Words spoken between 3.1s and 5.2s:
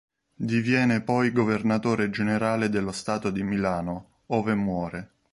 di Milano, ove muore.